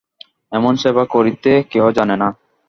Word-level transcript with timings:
এমন 0.51 0.73
সেবা 0.75 1.03
করিতে 1.05 1.51
কেহ 1.71 1.85
জানে 1.97 2.15
না। 2.15 2.27